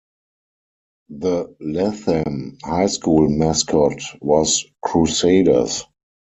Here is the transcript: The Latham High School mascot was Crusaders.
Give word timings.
The 1.09 1.55
Latham 1.59 2.57
High 2.63 2.87
School 2.87 3.29
mascot 3.29 4.01
was 4.19 4.65
Crusaders. 4.83 5.83